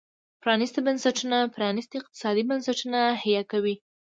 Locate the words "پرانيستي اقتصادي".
1.55-2.43